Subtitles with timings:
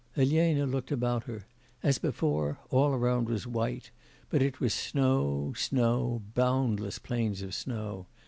[0.17, 1.45] Elena looked about her;
[1.83, 3.91] as before, all around was white;
[4.31, 8.07] but it was snow, snow, boundless plains of snow.